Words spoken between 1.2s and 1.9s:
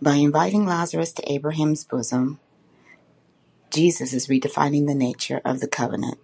Abraham's